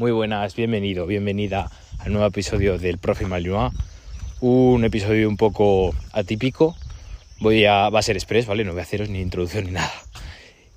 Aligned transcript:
Muy 0.00 0.12
buenas, 0.12 0.56
bienvenido, 0.56 1.04
bienvenida 1.04 1.70
al 1.98 2.10
nuevo 2.10 2.26
episodio 2.26 2.78
del 2.78 2.96
Profe 2.96 3.26
Malinois. 3.26 3.70
Un 4.40 4.82
episodio 4.82 5.28
un 5.28 5.36
poco 5.36 5.94
atípico. 6.14 6.74
Voy 7.38 7.66
a, 7.66 7.90
va 7.90 7.98
a 7.98 8.02
ser 8.02 8.16
express, 8.16 8.46
¿vale? 8.46 8.64
No 8.64 8.70
voy 8.70 8.80
a 8.80 8.84
haceros 8.84 9.10
ni 9.10 9.20
introducción 9.20 9.66
ni 9.66 9.72
nada. 9.72 9.92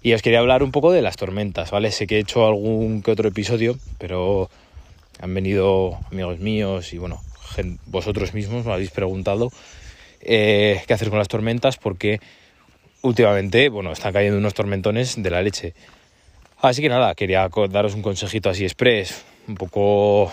Y 0.02 0.12
os 0.12 0.22
quería 0.22 0.40
hablar 0.40 0.62
un 0.62 0.74
poco 0.74 0.92
de 0.92 1.02
las 1.02 1.16
tormentas, 1.16 1.72
¿vale? 1.72 1.92
Sé 1.92 2.06
que 2.06 2.18
he 2.18 2.20
hecho 2.20 2.46
algún 2.46 3.02
que 3.02 3.12
otro 3.12 3.30
episodio, 3.30 3.78
pero 3.98 4.50
han 5.22 5.34
venido 5.34 5.98
amigos 6.12 6.40
míos 6.40 6.92
y 6.92 6.98
bueno, 6.98 7.22
vosotros 7.86 8.34
mismos 8.34 8.66
me 8.66 8.74
habéis 8.74 8.92
preguntado 8.92 9.54
eh, 10.20 10.82
qué 10.86 10.94
hacer 10.94 11.10
con 11.10 11.20
las 11.20 11.30
tormentas 11.30 11.78
porque 11.78 12.20
últimamente, 13.04 13.70
bueno, 13.70 13.94
están 13.94 14.12
cayendo 14.12 14.38
unos 14.38 14.54
tormentones 14.54 15.16
de 15.24 15.30
la 15.30 15.42
leche. 15.42 15.74
Así 16.64 16.82
que 16.82 16.88
nada, 16.88 17.14
quería 17.14 17.50
daros 17.70 17.94
un 17.94 18.02
consejito 18.02 18.50
así 18.50 18.64
express, 18.64 19.26
un 19.50 19.56
poco, 19.56 20.32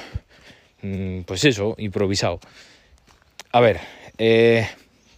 mm, 0.81 1.23
pues 1.23 1.45
eso, 1.45 1.75
improvisado. 1.77 2.39
A 3.51 3.59
ver, 3.59 3.81
eh, 4.17 4.69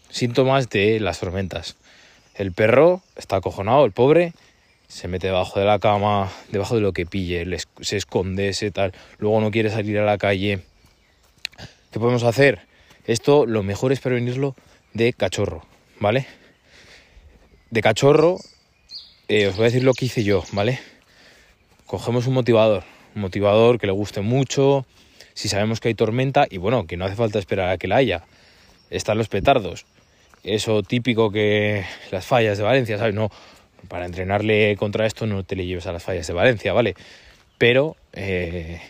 síntomas 0.09 0.71
de 0.71 1.01
las 1.01 1.21
tormentas. 1.21 1.77
El 2.35 2.53
perro 2.53 3.03
está 3.15 3.37
acojonado, 3.37 3.85
el 3.85 3.93
pobre, 3.93 4.33
se 4.89 5.07
mete 5.07 5.27
debajo 5.27 5.61
de 5.61 5.67
la 5.67 5.79
cama, 5.79 6.33
debajo 6.51 6.77
de 6.77 6.81
lo 6.81 6.95
que 6.95 7.05
pille, 7.05 7.47
se 7.83 7.99
esconde, 7.99 8.55
se 8.55 8.71
tal, 8.71 8.95
luego 9.19 9.39
no 9.43 9.51
quiere 9.51 9.69
salir 9.69 9.99
a 9.99 10.07
la 10.07 10.17
calle. 10.17 10.61
¿Qué 11.91 12.01
podemos 12.01 12.23
hacer? 12.23 12.61
Esto 13.07 13.45
lo 13.45 13.63
mejor 13.63 13.93
es 13.93 14.01
prevenirlo 14.01 14.57
de 14.95 15.13
cachorro, 15.13 15.67
¿vale? 16.01 16.27
De 17.69 17.83
cachorro, 17.83 18.39
eh, 19.29 19.49
os 19.49 19.57
voy 19.57 19.65
a 19.65 19.69
decir 19.69 19.85
lo 19.85 19.93
que 19.93 20.07
hice 20.07 20.25
yo, 20.25 20.43
¿vale? 20.53 20.81
Cogemos 21.93 22.27
un 22.27 22.33
motivador, 22.33 22.85
un 23.15 23.21
motivador 23.21 23.79
que 23.79 23.87
le 23.87 23.93
guste 23.93 24.23
mucho, 24.23 24.87
si 25.35 25.51
sabemos 25.51 25.79
que 25.79 25.89
hay 25.89 25.95
tormenta 25.95 26.47
y 26.49 26.57
bueno, 26.57 26.87
que 26.87 26.97
no 26.97 27.05
hace 27.05 27.17
falta 27.17 27.39
esperar 27.39 27.69
a 27.69 27.77
que 27.77 27.87
la 27.87 27.97
haya. 27.97 28.25
Están 28.89 29.19
los 29.19 29.29
petardos. 29.29 29.85
Eso 30.43 30.83
típico 30.83 31.31
que 31.31 31.85
las 32.11 32.25
fallas 32.25 32.57
de 32.57 32.65
Valencia, 32.65 32.97
¿sabes? 32.97 33.15
No, 33.15 33.31
para 33.89 34.07
entrenarle 34.07 34.75
contra 34.79 35.05
esto 35.05 35.27
no 35.27 35.45
te 35.45 35.55
le 35.55 35.67
lleves 35.67 35.87
a 35.87 35.93
las 35.93 36.03
fallas 36.03 36.27
de 36.27 36.33
Valencia, 36.33 36.73
¿vale? 36.73 36.95
Pero, 37.59 37.95
eh, 38.15 38.81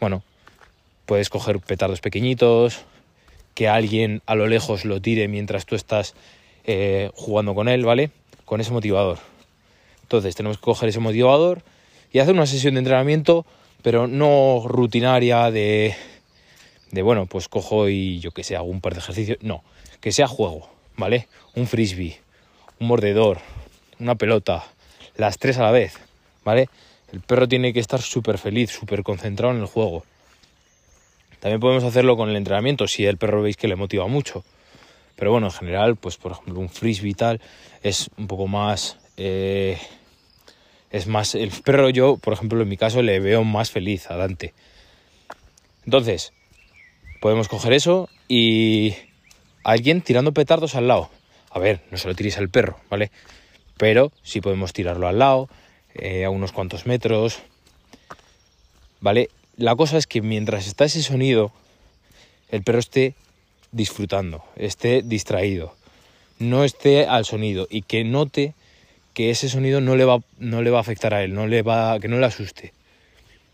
bueno, 0.00 0.24
puedes 1.06 1.30
coger 1.30 1.60
petardos 1.60 2.00
pequeñitos, 2.00 2.80
que 3.54 3.68
alguien 3.68 4.20
a 4.26 4.34
lo 4.34 4.48
lejos 4.48 4.84
lo 4.84 5.00
tire 5.00 5.28
mientras 5.28 5.64
tú 5.64 5.76
estás 5.76 6.16
eh, 6.64 7.12
jugando 7.14 7.54
con 7.54 7.68
él, 7.68 7.84
¿vale? 7.84 8.10
Con 8.44 8.60
ese 8.60 8.72
motivador. 8.72 9.20
Entonces 10.02 10.34
tenemos 10.34 10.58
que 10.58 10.64
coger 10.64 10.88
ese 10.88 10.98
motivador, 10.98 11.62
y 12.12 12.18
hacer 12.18 12.34
una 12.34 12.46
sesión 12.46 12.74
de 12.74 12.80
entrenamiento, 12.80 13.46
pero 13.82 14.06
no 14.06 14.62
rutinaria 14.66 15.50
de, 15.50 15.94
de 16.90 17.02
bueno, 17.02 17.26
pues 17.26 17.48
cojo 17.48 17.88
y 17.88 18.20
yo 18.20 18.32
que 18.32 18.44
sé, 18.44 18.54
hago 18.54 18.66
un 18.66 18.80
par 18.80 18.94
de 18.94 19.00
ejercicios. 19.00 19.38
No, 19.40 19.64
que 20.00 20.12
sea 20.12 20.28
juego, 20.28 20.68
¿vale? 20.96 21.28
Un 21.54 21.66
frisbee, 21.66 22.20
un 22.78 22.88
mordedor, 22.88 23.38
una 23.98 24.14
pelota, 24.14 24.64
las 25.16 25.38
tres 25.38 25.58
a 25.58 25.62
la 25.62 25.70
vez, 25.70 25.98
¿vale? 26.44 26.68
El 27.12 27.20
perro 27.20 27.48
tiene 27.48 27.72
que 27.72 27.80
estar 27.80 28.00
súper 28.00 28.38
feliz, 28.38 28.70
súper 28.70 29.02
concentrado 29.02 29.54
en 29.54 29.60
el 29.60 29.66
juego. 29.66 30.04
También 31.40 31.60
podemos 31.60 31.84
hacerlo 31.84 32.16
con 32.16 32.30
el 32.30 32.36
entrenamiento 32.36 32.86
si 32.86 33.04
el 33.04 33.16
perro 33.16 33.42
veis 33.42 33.56
que 33.56 33.68
le 33.68 33.76
motiva 33.76 34.06
mucho. 34.06 34.44
Pero 35.16 35.32
bueno, 35.32 35.48
en 35.48 35.52
general, 35.52 35.96
pues 35.96 36.16
por 36.16 36.32
ejemplo, 36.32 36.60
un 36.60 36.68
frisbee 36.68 37.14
tal 37.14 37.40
es 37.82 38.08
un 38.16 38.26
poco 38.26 38.46
más 38.46 38.98
eh, 39.16 39.78
es 40.92 41.06
más, 41.06 41.34
el 41.34 41.50
perro 41.50 41.88
yo, 41.88 42.18
por 42.18 42.34
ejemplo, 42.34 42.60
en 42.62 42.68
mi 42.68 42.76
caso, 42.76 43.00
le 43.00 43.18
veo 43.18 43.44
más 43.44 43.70
feliz 43.70 44.10
a 44.10 44.16
Dante. 44.16 44.52
Entonces, 45.86 46.34
podemos 47.22 47.48
coger 47.48 47.72
eso 47.72 48.10
y 48.28 48.94
alguien 49.64 50.02
tirando 50.02 50.32
petardos 50.32 50.74
al 50.74 50.88
lado. 50.88 51.10
A 51.50 51.58
ver, 51.58 51.80
no 51.90 51.96
se 51.96 52.08
lo 52.08 52.14
tiréis 52.14 52.36
al 52.36 52.50
perro, 52.50 52.78
¿vale? 52.90 53.10
Pero 53.78 54.12
sí 54.22 54.42
podemos 54.42 54.74
tirarlo 54.74 55.08
al 55.08 55.18
lado, 55.18 55.48
eh, 55.94 56.24
a 56.26 56.30
unos 56.30 56.52
cuantos 56.52 56.84
metros, 56.86 57.38
¿vale? 59.00 59.30
La 59.56 59.74
cosa 59.74 59.96
es 59.96 60.06
que 60.06 60.20
mientras 60.20 60.66
está 60.66 60.84
ese 60.84 61.02
sonido, 61.02 61.52
el 62.50 62.62
perro 62.62 62.78
esté 62.78 63.14
disfrutando, 63.70 64.44
esté 64.56 65.00
distraído, 65.02 65.74
no 66.38 66.64
esté 66.64 67.06
al 67.06 67.24
sonido 67.24 67.66
y 67.70 67.80
que 67.80 68.04
note 68.04 68.54
que 69.14 69.30
ese 69.30 69.48
sonido 69.48 69.80
no 69.80 69.96
le 69.96 70.04
va, 70.04 70.20
no 70.38 70.62
le 70.62 70.70
va 70.70 70.78
a 70.78 70.80
afectar 70.80 71.14
a 71.14 71.22
él, 71.22 71.34
no 71.34 71.46
le 71.46 71.62
va, 71.62 71.98
que 72.00 72.08
no 72.08 72.18
le 72.18 72.26
asuste. 72.26 72.72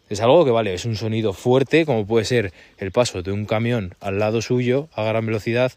Es 0.09 0.21
algo 0.21 0.45
que 0.45 0.51
vale, 0.51 0.73
es 0.73 0.85
un 0.85 0.97
sonido 0.97 1.33
fuerte, 1.33 1.85
como 1.85 2.07
puede 2.07 2.25
ser 2.25 2.53
el 2.79 2.93
paso 2.93 3.23
de 3.23 3.33
un 3.33 3.45
camión 3.45 3.95
al 4.01 4.19
lado 4.19 4.41
suyo 4.41 4.89
a 4.95 5.03
gran 5.03 5.27
velocidad. 5.27 5.73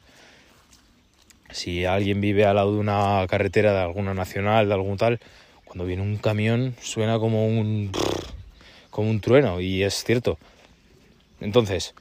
Si 1.52 1.84
alguien 1.84 2.22
vive 2.22 2.46
al 2.46 2.56
lado 2.56 2.74
de 2.74 2.80
una 2.80 3.25
carretera 3.30 3.74
de 3.74 3.80
alguna 3.80 4.14
nacional, 4.14 4.68
de 4.68 4.74
algún 4.74 4.97
tal, 4.97 5.20
cuando 5.66 5.86
viene 5.86 6.02
un 6.02 6.18
camión 6.18 6.75
suena 6.81 7.20
como 7.20 7.47
un 7.47 7.91
como 8.90 9.09
un 9.09 9.20
trueno 9.20 9.59
y 9.59 9.84
es 9.84 10.03
cierto. 10.03 10.38
Entonces, 11.40 11.94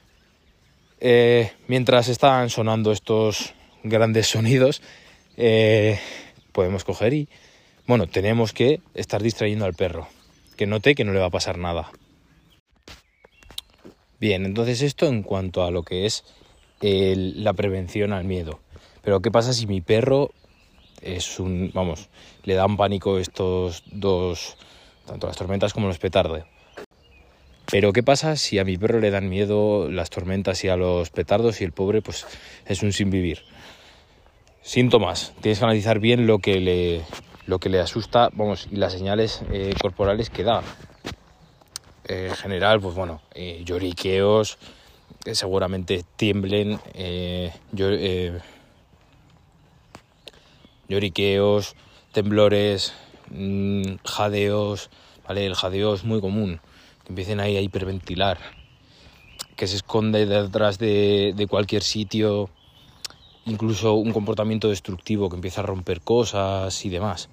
eh, 0.99 1.51
mientras 1.67 2.07
están 2.07 2.49
sonando 2.49 2.91
estos 2.91 3.53
grandes 3.83 4.27
sonidos, 4.27 4.81
eh, 5.35 5.99
podemos 6.51 6.83
coger 6.83 7.13
y 7.13 7.27
bueno, 7.87 8.07
tenemos 8.07 8.53
que 8.53 8.81
estar 8.93 9.21
distrayendo 9.21 9.65
al 9.65 9.73
perro, 9.73 10.07
que 10.57 10.67
note 10.67 10.95
que 10.95 11.03
no 11.03 11.13
le 11.13 11.19
va 11.19 11.27
a 11.27 11.31
pasar 11.31 11.57
nada. 11.57 11.91
Bien, 14.19 14.45
entonces 14.45 14.81
esto 14.81 15.07
en 15.07 15.23
cuanto 15.23 15.63
a 15.63 15.71
lo 15.71 15.83
que 15.83 16.05
es 16.05 16.23
la 16.81 17.53
prevención 17.53 18.13
al 18.13 18.23
miedo. 18.23 18.59
Pero 19.01 19.21
¿qué 19.21 19.31
pasa 19.31 19.53
si 19.53 19.67
mi 19.67 19.81
perro 19.81 20.31
es 21.01 21.39
un, 21.39 21.71
vamos, 21.73 22.09
le 22.43 22.53
dan 22.53 22.77
pánico 22.77 23.17
estos 23.17 23.83
dos, 23.91 24.57
tanto 25.05 25.27
las 25.27 25.37
tormentas 25.37 25.73
como 25.73 25.87
los 25.87 25.97
petardos? 25.97 26.43
Pero 27.71 27.93
¿qué 27.93 28.03
pasa 28.03 28.35
si 28.35 28.59
a 28.59 28.65
mi 28.65 28.77
perro 28.77 28.99
le 28.99 29.11
dan 29.11 29.29
miedo 29.29 29.89
las 29.89 30.09
tormentas 30.09 30.63
y 30.63 30.69
a 30.69 30.75
los 30.75 31.09
petardos 31.09 31.61
y 31.61 31.63
el 31.63 31.71
pobre 31.71 32.01
pues 32.01 32.25
es 32.65 32.83
un 32.83 32.93
sin 32.93 33.09
vivir? 33.09 33.43
Síntomas. 34.61 35.33
Tienes 35.41 35.59
que 35.59 35.65
analizar 35.65 35.99
bien 35.99 36.27
lo 36.27 36.39
que 36.39 36.59
le, 36.59 37.01
lo 37.45 37.59
que 37.59 37.69
le 37.69 37.79
asusta, 37.79 38.29
vamos, 38.33 38.67
y 38.71 38.75
las 38.75 38.93
señales 38.93 39.41
eh, 39.51 39.73
corporales 39.81 40.29
que 40.29 40.43
da. 40.43 40.61
Eh, 42.07 42.27
en 42.29 42.35
general, 42.35 42.79
pues 42.79 42.95
bueno, 42.95 43.21
eh, 43.33 43.61
lloriqueos, 43.65 44.57
seguramente 45.31 46.03
tiemblen, 46.15 46.79
lloriqueos, 50.87 51.75
temblores, 52.11 52.93
mm, 53.29 53.95
jadeos, 54.03 54.89
¿vale? 55.27 55.45
El 55.45 55.55
jadeo 55.55 55.93
es 55.93 56.03
muy 56.03 56.21
común, 56.21 56.59
que 57.03 57.09
empiecen 57.09 57.39
ahí 57.39 57.55
a 57.55 57.61
hiperventilar, 57.61 58.39
que 59.55 59.67
se 59.67 59.75
esconde 59.75 60.25
detrás 60.25 60.79
de, 60.79 61.33
de 61.35 61.47
cualquier 61.47 61.83
sitio, 61.83 62.49
incluso 63.45 63.93
un 63.93 64.13
comportamiento 64.13 64.69
destructivo 64.69 65.29
que 65.29 65.35
empieza 65.35 65.61
a 65.61 65.65
romper 65.65 66.01
cosas 66.01 66.85
y 66.85 66.89
demás. 66.89 67.29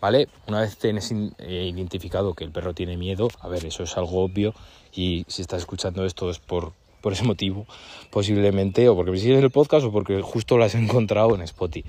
¿Vale? 0.00 0.28
Una 0.46 0.60
vez 0.60 0.76
tienes 0.76 1.12
eh, 1.12 1.70
identificado 1.74 2.34
que 2.34 2.44
el 2.44 2.50
perro 2.50 2.74
tiene 2.74 2.96
miedo, 2.96 3.28
a 3.40 3.48
ver, 3.48 3.64
eso 3.64 3.84
es 3.84 3.96
algo 3.96 4.22
obvio 4.22 4.54
y 4.92 5.24
si 5.28 5.40
estás 5.40 5.60
escuchando 5.60 6.04
esto 6.04 6.28
es 6.28 6.38
por, 6.38 6.72
por 7.00 7.14
ese 7.14 7.24
motivo, 7.24 7.66
posiblemente, 8.10 8.88
o 8.88 8.96
porque 8.96 9.12
me 9.12 9.18
sigues 9.18 9.42
el 9.42 9.50
podcast 9.50 9.86
o 9.86 9.92
porque 9.92 10.20
justo 10.20 10.58
lo 10.58 10.64
has 10.64 10.74
encontrado 10.74 11.34
en 11.34 11.42
Spotify 11.42 11.88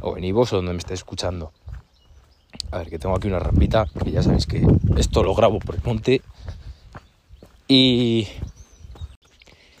o 0.00 0.16
en 0.16 0.24
Ivos 0.24 0.52
o 0.52 0.56
donde 0.56 0.72
me 0.72 0.78
estés 0.78 1.00
escuchando. 1.00 1.52
A 2.70 2.78
ver, 2.78 2.90
que 2.90 2.98
tengo 2.98 3.16
aquí 3.16 3.28
una 3.28 3.38
rampita, 3.38 3.86
que 4.02 4.10
ya 4.10 4.22
sabéis 4.22 4.46
que 4.46 4.66
esto 4.96 5.22
lo 5.22 5.34
grabo 5.34 5.58
por 5.58 5.74
el 5.74 5.82
monte. 5.82 6.22
Y 7.66 8.26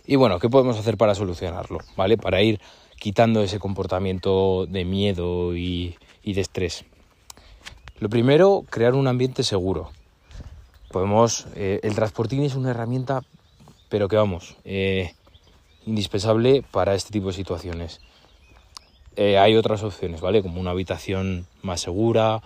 y 0.08 0.16
bueno, 0.16 0.38
¿qué 0.38 0.48
podemos 0.48 0.78
hacer 0.78 0.96
para 0.96 1.14
solucionarlo? 1.14 1.80
¿Vale? 1.94 2.16
Para 2.16 2.40
ir 2.40 2.62
quitando 2.98 3.42
ese 3.42 3.58
comportamiento 3.58 4.64
de 4.64 4.86
miedo 4.86 5.54
y, 5.54 5.98
de 6.24 6.40
estrés. 6.40 6.86
Lo 8.00 8.08
primero, 8.08 8.64
crear 8.70 8.94
un 8.94 9.06
ambiente 9.06 9.42
seguro. 9.42 9.90
Podemos. 10.90 11.46
Eh, 11.56 11.80
el 11.82 11.94
transportín 11.94 12.42
es 12.42 12.54
una 12.54 12.70
herramienta, 12.70 13.20
pero 13.90 14.08
que 14.08 14.16
vamos, 14.16 14.56
eh, 14.64 15.12
indispensable 15.84 16.64
para 16.70 16.94
este 16.94 17.10
tipo 17.10 17.26
de 17.26 17.34
situaciones. 17.34 18.00
Eh, 19.16 19.36
hay 19.36 19.56
otras 19.56 19.82
opciones, 19.82 20.22
¿vale? 20.22 20.40
Como 20.40 20.58
una 20.58 20.70
habitación 20.70 21.46
más 21.60 21.82
segura, 21.82 22.40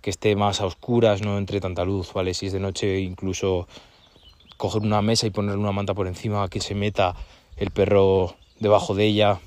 que 0.00 0.08
esté 0.08 0.36
más 0.36 0.62
a 0.62 0.66
oscuras, 0.66 1.20
no 1.20 1.36
entre 1.36 1.60
tanta 1.60 1.84
luz, 1.84 2.14
¿vale? 2.14 2.32
Si 2.32 2.46
es 2.46 2.54
de 2.54 2.60
noche, 2.60 3.00
incluso 3.00 3.68
coger 4.56 4.82
una 4.82 5.02
mesa 5.02 5.26
y 5.26 5.30
ponerle 5.30 5.60
una 5.60 5.72
manta 5.72 5.94
por 5.94 6.06
encima, 6.06 6.48
que 6.48 6.60
se 6.60 6.74
meta 6.74 7.14
el 7.56 7.70
perro 7.70 8.36
debajo 8.60 8.94
de 8.94 9.06
ella. 9.06 9.40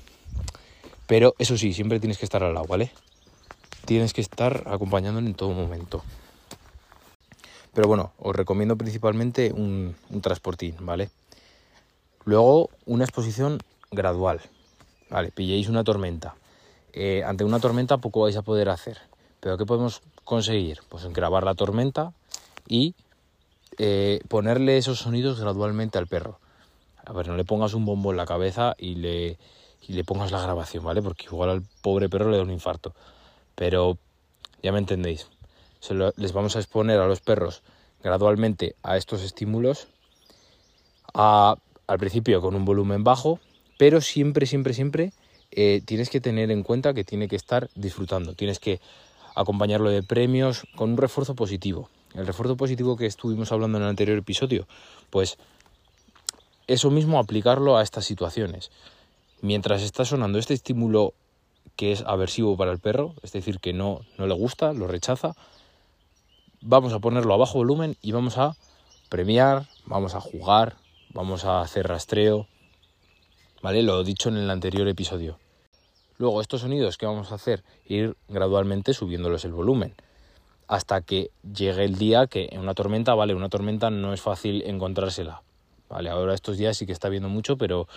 Pero 1.06 1.34
eso 1.38 1.56
sí, 1.56 1.72
siempre 1.72 2.00
tienes 2.00 2.18
que 2.18 2.24
estar 2.24 2.42
al 2.42 2.54
lado, 2.54 2.66
¿vale? 2.66 2.90
Tienes 3.84 4.12
que 4.12 4.20
estar 4.20 4.64
acompañándole 4.66 5.26
en 5.26 5.34
todo 5.34 5.50
momento. 5.50 6.02
Pero 7.72 7.88
bueno, 7.88 8.12
os 8.18 8.34
recomiendo 8.34 8.76
principalmente 8.76 9.52
un, 9.52 9.94
transportín, 10.20 10.74
¿vale? 10.80 11.10
Luego, 12.24 12.70
una 12.86 13.04
exposición 13.04 13.60
gradual, 13.90 14.40
¿vale? 15.08 15.30
Pilléis 15.30 15.68
una 15.68 15.84
tormenta. 15.84 16.34
Eh, 16.92 17.22
ante 17.24 17.44
una 17.44 17.60
tormenta 17.60 17.98
poco 17.98 18.22
vais 18.22 18.36
a 18.36 18.42
poder 18.42 18.68
hacer. 18.68 18.98
Pero 19.40 19.56
¿qué 19.56 19.64
podemos 19.64 20.02
conseguir? 20.24 20.80
Pues 20.88 21.06
grabar 21.12 21.44
la 21.44 21.54
tormenta 21.54 22.12
y 22.66 22.94
eh, 23.78 24.20
ponerle 24.28 24.76
esos 24.76 24.98
sonidos 24.98 25.40
gradualmente 25.40 25.98
al 25.98 26.06
perro. 26.06 26.40
A 27.04 27.12
ver, 27.12 27.28
no 27.28 27.36
le 27.36 27.44
pongas 27.44 27.74
un 27.74 27.84
bombo 27.86 28.10
en 28.10 28.16
la 28.16 28.26
cabeza 28.26 28.74
y 28.76 28.96
le, 28.96 29.38
y 29.86 29.92
le 29.92 30.04
pongas 30.04 30.32
la 30.32 30.42
grabación, 30.42 30.84
¿vale? 30.84 31.00
Porque 31.00 31.24
igual 31.24 31.50
al 31.50 31.62
pobre 31.82 32.08
perro 32.08 32.30
le 32.30 32.36
da 32.36 32.42
un 32.42 32.50
infarto. 32.50 32.94
Pero 33.54 33.98
ya 34.62 34.72
me 34.72 34.78
entendéis. 34.78 35.28
les 36.16 36.32
vamos 36.32 36.56
a 36.56 36.58
exponer 36.58 36.98
a 37.00 37.06
los 37.06 37.20
perros 37.20 37.62
gradualmente 38.02 38.76
a 38.82 38.96
estos 38.96 39.22
estímulos. 39.22 39.88
al 41.14 41.98
principio 41.98 42.40
con 42.40 42.54
un 42.54 42.64
volumen 42.64 43.02
bajo, 43.04 43.40
pero 43.78 44.00
siempre, 44.00 44.46
siempre, 44.46 44.74
siempre 44.74 45.12
eh, 45.50 45.80
tienes 45.84 46.10
que 46.10 46.20
tener 46.20 46.50
en 46.50 46.62
cuenta 46.62 46.92
que 46.92 47.04
tiene 47.04 47.28
que 47.28 47.36
estar 47.36 47.70
disfrutando. 47.74 48.34
Tienes 48.34 48.58
que 48.58 48.80
acompañarlo 49.34 49.88
de 49.88 50.02
premios 50.02 50.64
con 50.76 50.90
un 50.90 50.96
refuerzo 50.96 51.34
positivo. 51.34 51.88
El 52.18 52.26
refuerzo 52.26 52.56
positivo 52.56 52.96
que 52.96 53.06
estuvimos 53.06 53.52
hablando 53.52 53.78
en 53.78 53.84
el 53.84 53.90
anterior 53.90 54.18
episodio, 54.18 54.66
pues 55.08 55.38
eso 56.66 56.90
mismo 56.90 57.20
aplicarlo 57.20 57.76
a 57.76 57.82
estas 57.84 58.06
situaciones. 58.06 58.72
Mientras 59.40 59.82
está 59.82 60.04
sonando 60.04 60.40
este 60.40 60.52
estímulo 60.52 61.14
que 61.76 61.92
es 61.92 62.02
aversivo 62.04 62.56
para 62.56 62.72
el 62.72 62.80
perro, 62.80 63.14
es 63.22 63.30
decir, 63.30 63.60
que 63.60 63.72
no, 63.72 64.00
no 64.18 64.26
le 64.26 64.34
gusta, 64.34 64.72
lo 64.72 64.88
rechaza, 64.88 65.36
vamos 66.60 66.92
a 66.92 66.98
ponerlo 66.98 67.34
a 67.34 67.36
bajo 67.36 67.58
volumen 67.58 67.96
y 68.02 68.10
vamos 68.10 68.36
a 68.36 68.56
premiar, 69.08 69.68
vamos 69.86 70.16
a 70.16 70.20
jugar, 70.20 70.74
vamos 71.10 71.44
a 71.44 71.60
hacer 71.60 71.86
rastreo, 71.86 72.48
¿vale? 73.62 73.84
Lo 73.84 74.02
dicho 74.02 74.28
en 74.28 74.38
el 74.38 74.50
anterior 74.50 74.88
episodio. 74.88 75.38
Luego, 76.16 76.40
estos 76.40 76.62
sonidos 76.62 76.98
que 76.98 77.06
vamos 77.06 77.30
a 77.30 77.36
hacer, 77.36 77.62
ir 77.84 78.16
gradualmente 78.26 78.92
subiéndolos 78.92 79.44
el 79.44 79.52
volumen, 79.52 79.94
hasta 80.68 81.00
que 81.00 81.30
llegue 81.42 81.84
el 81.84 81.96
día 81.96 82.26
que 82.26 82.50
en 82.52 82.60
una 82.60 82.74
tormenta, 82.74 83.14
¿vale? 83.14 83.34
Una 83.34 83.48
tormenta 83.48 83.90
no 83.90 84.12
es 84.12 84.20
fácil 84.20 84.62
encontrársela, 84.66 85.42
¿vale? 85.88 86.10
Ahora 86.10 86.34
estos 86.34 86.58
días 86.58 86.76
sí 86.76 86.86
que 86.86 86.92
está 86.92 87.08
viendo 87.08 87.30
mucho, 87.30 87.56
pero, 87.56 87.88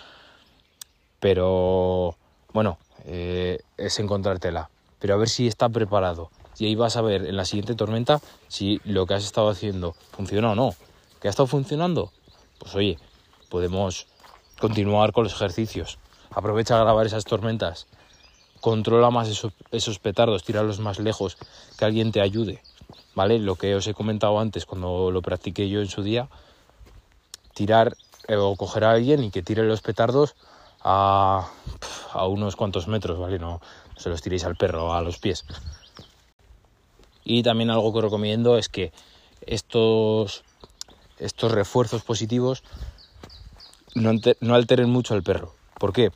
pero, 1.20 2.16
bueno, 2.52 2.78
eh, 3.04 3.60
es 3.76 3.98
encontrártela. 4.00 4.70
Pero 4.98 5.14
a 5.14 5.18
ver 5.18 5.28
si 5.28 5.46
está 5.46 5.68
preparado. 5.68 6.30
Y 6.58 6.66
ahí 6.66 6.74
vas 6.74 6.96
a 6.96 7.02
ver 7.02 7.26
en 7.26 7.36
la 7.36 7.44
siguiente 7.44 7.74
tormenta 7.74 8.20
si 8.48 8.80
lo 8.84 9.06
que 9.06 9.14
has 9.14 9.24
estado 9.24 9.48
haciendo 9.48 9.94
funciona 10.12 10.52
o 10.52 10.54
no. 10.54 10.74
¿Que 11.20 11.28
ha 11.28 11.30
estado 11.30 11.46
funcionando? 11.46 12.12
Pues 12.58 12.74
oye, 12.74 12.98
podemos 13.48 14.06
continuar 14.60 15.12
con 15.12 15.24
los 15.24 15.34
ejercicios. 15.34 15.98
Aprovecha 16.30 16.76
a 16.76 16.84
grabar 16.84 17.04
esas 17.04 17.24
tormentas. 17.24 17.86
Controla 18.62 19.10
más 19.10 19.28
esos, 19.28 19.52
esos 19.72 19.98
petardos, 19.98 20.44
tíralos 20.44 20.78
más 20.78 21.00
lejos, 21.00 21.36
que 21.76 21.84
alguien 21.84 22.12
te 22.12 22.20
ayude. 22.20 22.62
¿Vale? 23.16 23.40
Lo 23.40 23.56
que 23.56 23.74
os 23.74 23.86
he 23.88 23.92
comentado 23.92 24.38
antes 24.38 24.66
cuando 24.66 25.10
lo 25.10 25.20
practiqué 25.20 25.68
yo 25.68 25.80
en 25.80 25.88
su 25.88 26.04
día, 26.04 26.28
tirar 27.54 27.96
eh, 28.28 28.36
o 28.36 28.54
coger 28.54 28.84
a 28.84 28.92
alguien 28.92 29.24
y 29.24 29.32
que 29.32 29.42
tire 29.42 29.64
los 29.64 29.80
petardos 29.80 30.36
a, 30.84 31.50
a 32.12 32.26
unos 32.28 32.54
cuantos 32.54 32.86
metros, 32.86 33.18
¿vale? 33.18 33.40
No, 33.40 33.60
se 33.96 34.08
los 34.08 34.22
tiréis 34.22 34.44
al 34.44 34.54
perro 34.54 34.94
a 34.94 35.02
los 35.02 35.18
pies. 35.18 35.44
Y 37.24 37.42
también 37.42 37.70
algo 37.70 37.92
que 37.92 38.00
recomiendo 38.00 38.56
es 38.58 38.68
que 38.68 38.92
estos, 39.44 40.44
estos 41.18 41.50
refuerzos 41.50 42.02
positivos 42.02 42.62
no, 43.94 44.12
no 44.40 44.54
alteren 44.54 44.88
mucho 44.88 45.14
al 45.14 45.24
perro. 45.24 45.52
¿Por 45.78 45.92
qué? 45.92 46.12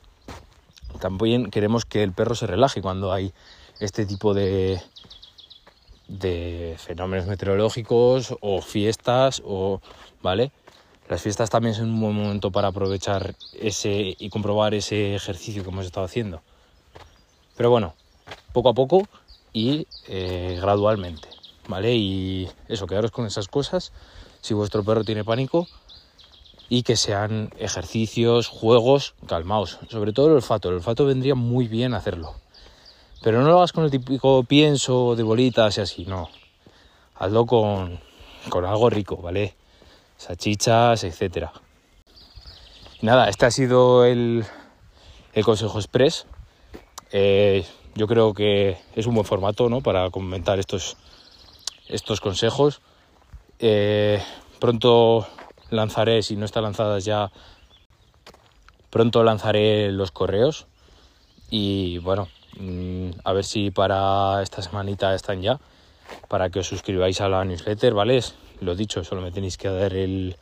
También 0.99 1.51
queremos 1.51 1.85
que 1.85 2.03
el 2.03 2.13
perro 2.13 2.35
se 2.35 2.47
relaje 2.47 2.81
cuando 2.81 3.11
hay 3.13 3.33
este 3.79 4.05
tipo 4.05 4.33
de, 4.33 4.81
de 6.07 6.75
fenómenos 6.77 7.27
meteorológicos 7.27 8.35
o 8.41 8.61
fiestas 8.61 9.41
o 9.45 9.81
vale 10.21 10.51
las 11.09 11.21
fiestas 11.21 11.49
también 11.49 11.73
son 11.73 11.89
un 11.89 12.01
buen 12.01 12.15
momento 12.15 12.51
para 12.51 12.67
aprovechar 12.67 13.35
ese 13.53 14.17
y 14.19 14.29
comprobar 14.29 14.73
ese 14.73 15.15
ejercicio 15.15 15.63
que 15.63 15.69
hemos 15.69 15.85
estado 15.85 16.05
haciendo. 16.05 16.41
Pero 17.55 17.69
bueno, 17.69 17.93
poco 18.51 18.69
a 18.69 18.73
poco 18.73 19.07
y 19.53 19.87
eh, 20.09 20.57
gradualmente, 20.59 21.29
¿vale? 21.69 21.95
Y 21.95 22.49
eso, 22.67 22.87
quedaros 22.87 23.11
con 23.11 23.25
esas 23.25 23.47
cosas 23.47 23.93
si 24.41 24.53
vuestro 24.53 24.83
perro 24.83 25.05
tiene 25.05 25.23
pánico 25.23 25.67
y 26.69 26.83
que 26.83 26.95
sean 26.95 27.51
ejercicios, 27.57 28.47
juegos, 28.47 29.15
calmaos. 29.27 29.79
Sobre 29.89 30.13
todo 30.13 30.27
el 30.27 30.33
olfato, 30.33 30.69
el 30.69 30.75
olfato 30.75 31.05
vendría 31.05 31.35
muy 31.35 31.67
bien 31.67 31.93
hacerlo. 31.93 32.35
Pero 33.21 33.41
no 33.41 33.47
lo 33.47 33.57
hagas 33.57 33.73
con 33.73 33.83
el 33.83 33.91
típico 33.91 34.43
pienso 34.43 35.15
de 35.15 35.23
bolitas 35.23 35.77
y 35.77 35.81
así, 35.81 36.05
no. 36.05 36.29
Hazlo 37.15 37.45
con, 37.45 37.99
con 38.49 38.65
algo 38.65 38.89
rico, 38.89 39.17
¿vale? 39.17 39.55
salchichas, 40.17 41.03
etcétera. 41.03 41.53
nada, 43.01 43.29
este 43.29 43.45
ha 43.45 43.51
sido 43.51 44.05
el, 44.05 44.45
el 45.33 45.45
Consejo 45.45 45.77
Express. 45.77 46.25
Eh, 47.11 47.65
yo 47.95 48.07
creo 48.07 48.33
que 48.33 48.77
es 48.95 49.05
un 49.05 49.15
buen 49.15 49.25
formato 49.25 49.69
¿no? 49.69 49.81
para 49.81 50.09
comentar 50.09 50.59
estos, 50.59 50.97
estos 51.87 52.19
consejos. 52.19 52.81
Eh, 53.59 54.21
pronto 54.59 55.27
lanzaré, 55.69 56.21
si 56.23 56.35
no 56.35 56.45
está 56.45 56.61
lanzadas 56.61 57.05
ya, 57.05 57.31
pronto 58.89 59.23
lanzaré 59.23 59.91
los 59.91 60.11
correos. 60.11 60.67
Y 61.49 61.99
bueno, 61.99 62.27
mm, 62.59 63.09
a 63.23 63.33
ver 63.33 63.45
si 63.45 63.71
para 63.71 64.41
esta 64.41 64.61
semanita 64.61 65.13
están 65.13 65.41
ya, 65.41 65.59
para 66.27 66.49
que 66.49 66.59
os 66.59 66.67
suscribáis 66.67 67.21
a 67.21 67.29
la 67.29 67.45
newsletter, 67.45 67.93
¿vale? 67.93 68.21
lo 68.59 68.75
dicho, 68.75 69.03
solo 69.03 69.21
me 69.21 69.31
tenéis 69.31 69.57
que 69.57 69.67
dar 69.67 69.93
el, 69.93 70.35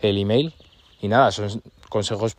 el 0.00 0.18
email. 0.18 0.54
Y 1.00 1.08
nada, 1.08 1.30
son 1.32 1.62
consejos 1.88 2.36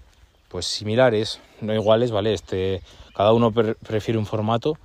pues 0.50 0.66
similares, 0.66 1.42
no 1.62 1.74
iguales, 1.74 2.12
¿vale? 2.12 2.34
Este, 2.34 2.82
cada 3.16 3.34
uno 3.34 3.52
prefiere 3.52 4.18
un 4.18 4.26
formato, 4.26 4.78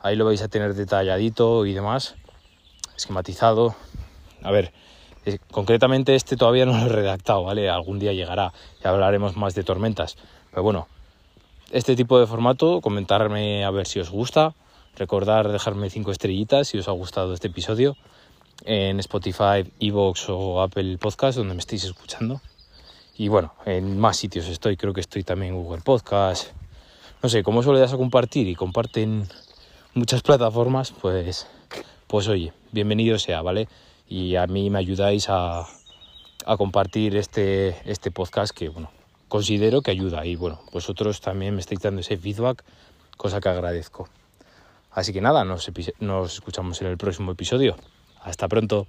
ahí 0.00 0.16
lo 0.16 0.24
vais 0.24 0.42
a 0.42 0.48
tener 0.48 0.74
detalladito 0.74 1.66
y 1.66 1.74
demás, 1.74 2.14
esquematizado. 2.96 3.74
A 4.42 4.50
ver, 4.50 4.72
concretamente 5.50 6.14
este 6.14 6.36
todavía 6.36 6.66
no 6.66 6.72
lo 6.72 6.86
he 6.86 6.88
redactado, 6.88 7.44
¿vale? 7.44 7.68
Algún 7.68 7.98
día 7.98 8.12
llegará 8.12 8.52
y 8.82 8.88
hablaremos 8.88 9.36
más 9.36 9.54
de 9.54 9.64
tormentas. 9.64 10.16
Pero 10.50 10.62
bueno, 10.62 10.88
este 11.70 11.96
tipo 11.96 12.18
de 12.18 12.26
formato, 12.26 12.80
comentarme 12.80 13.64
a 13.64 13.70
ver 13.70 13.86
si 13.86 14.00
os 14.00 14.10
gusta, 14.10 14.54
recordar 14.96 15.50
dejarme 15.50 15.90
cinco 15.90 16.10
estrellitas 16.10 16.68
si 16.68 16.78
os 16.78 16.88
ha 16.88 16.92
gustado 16.92 17.34
este 17.34 17.48
episodio 17.48 17.96
en 18.64 18.98
Spotify, 19.00 19.70
Evox 19.78 20.28
o 20.28 20.62
Apple 20.62 20.98
Podcast, 20.98 21.38
donde 21.38 21.54
me 21.54 21.60
estéis 21.60 21.84
escuchando. 21.84 22.40
Y 23.16 23.28
bueno, 23.28 23.52
en 23.66 23.98
más 23.98 24.16
sitios 24.16 24.46
estoy, 24.46 24.76
creo 24.76 24.92
que 24.92 25.00
estoy 25.00 25.24
también 25.24 25.54
en 25.54 25.62
Google 25.62 25.82
Podcast. 25.82 26.52
No 27.22 27.28
sé, 27.28 27.42
como 27.42 27.62
suele 27.62 27.80
das 27.80 27.92
a 27.92 27.96
compartir 27.96 28.46
y 28.46 28.54
comparten 28.54 29.28
muchas 29.94 30.22
plataformas, 30.22 30.92
pues, 30.92 31.48
pues 32.06 32.28
oye, 32.28 32.52
bienvenido 32.72 33.18
sea, 33.18 33.42
¿vale? 33.42 33.68
Y 34.08 34.36
a 34.36 34.46
mí 34.46 34.70
me 34.70 34.78
ayudáis 34.78 35.26
a, 35.28 35.66
compartir 36.56 37.16
este, 37.16 37.76
este 37.84 38.10
podcast 38.10 38.56
que, 38.56 38.70
bueno, 38.70 38.90
considero 39.28 39.82
que 39.82 39.90
ayuda. 39.90 40.24
Y 40.24 40.36
bueno, 40.36 40.60
vosotros 40.72 41.20
también 41.20 41.54
me 41.54 41.60
estáis 41.60 41.80
dando 41.80 42.00
ese 42.00 42.16
feedback, 42.16 42.64
cosa 43.16 43.40
que 43.40 43.48
agradezco. 43.50 44.08
Así 44.90 45.12
que 45.12 45.20
nada, 45.20 45.44
nos 45.44 45.68
escuchamos 46.34 46.80
en 46.80 46.88
el 46.88 46.96
próximo 46.96 47.32
episodio. 47.32 47.76
Hasta 48.22 48.48
pronto. 48.48 48.86